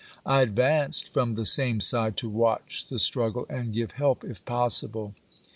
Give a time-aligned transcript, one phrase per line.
[0.25, 5.13] I advanced from the same side to watch the struggle and give help if possible.